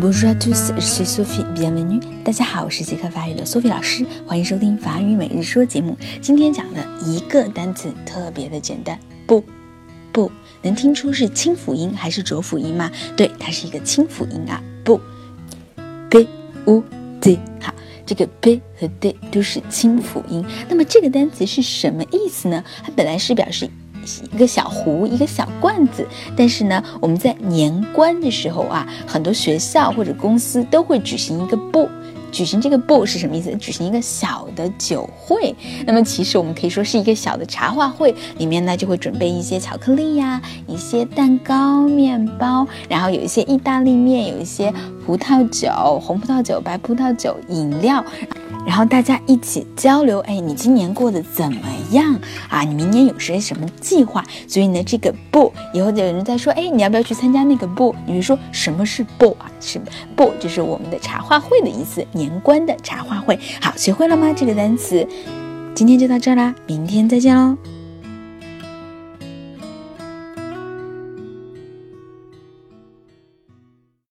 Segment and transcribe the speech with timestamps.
[0.00, 1.44] Bonjour à tous, je suis Sophie.
[1.54, 2.00] Bienvenue.
[2.24, 5.94] 大家好，我是杰克法语的 Sophie 老师，欢迎收听法语每日说节目。
[6.22, 9.44] 今天讲的一个单词特别的简单，不，
[10.10, 12.90] 不能听出是清辅音还是浊辅音吗？
[13.14, 14.98] 对，它是一个清辅音啊，不
[16.08, 16.26] ，b
[16.64, 16.82] u
[17.20, 17.38] d。
[17.60, 17.74] 好，
[18.06, 20.42] 这个 b 和 d 都是清辅音。
[20.70, 22.64] 那么这个单词是什么意思呢？
[22.82, 23.68] 它本来是表示。
[24.32, 26.06] 一个小壶，一个小罐子。
[26.36, 31.88] 但是呢，我们在年关的时候啊，很多学校或者公司都会举行一个不，
[32.30, 33.54] 举行这个不是什么意思？
[33.56, 35.54] 举行一个小的酒会。
[35.86, 44.72] 那么其实我们可以说是一个小的茶话会，里面呢就会准备一些巧克力呀，一些蛋糕、面包，然后有一些意大利面，有一些
[45.04, 48.04] 葡萄酒、红葡萄酒、白葡萄酒、饮料。
[48.66, 52.14] 然后大家一起交流，哎，你今年过得怎么样
[52.50, 52.60] 啊？
[52.60, 54.22] 你明年有些什么计划？
[54.46, 57.94] 所以呢，这个不，以后就有人在说，哎，你要不要去参加那个不？
[58.06, 59.50] 你会说什么是不啊？
[59.60, 59.80] 是
[60.14, 63.38] 不，就是我们的茶话会的意思，年关的茶话会。
[63.62, 64.34] 好，学会了吗？
[64.36, 65.06] 这个单词，
[65.74, 67.56] 今天就到这儿啦，明天再见喽。